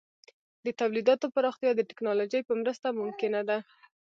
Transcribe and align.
د 0.65 0.67
تولیداتو 0.79 1.25
پراختیا 1.35 1.71
د 1.75 1.81
ټکنالوژۍ 1.89 2.41
په 2.45 2.53
مرسته 2.61 2.87
ممکنه 3.01 3.41
ده. 3.49 3.57